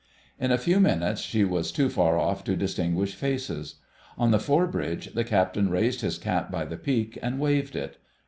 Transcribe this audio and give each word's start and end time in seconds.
In 0.39 0.51
a 0.51 0.57
few 0.57 0.79
minutes 0.79 1.21
she 1.21 1.43
was 1.43 1.71
too 1.71 1.87
far 1.87 2.17
off 2.17 2.43
to 2.45 2.55
distinguish 2.55 3.13
faces. 3.13 3.75
On 4.17 4.31
the 4.31 4.39
fore 4.39 4.65
bridge 4.65 5.13
the 5.13 5.23
Captain 5.23 5.69
raised 5.69 6.01
his 6.01 6.17
cap 6.17 6.49
by 6.49 6.65
the 6.65 6.75
peak 6.75 7.19
and 7.21 7.39
waved 7.39 7.75
it. 7.75 7.97